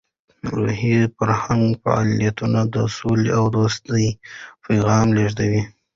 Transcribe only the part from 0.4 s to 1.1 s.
روسي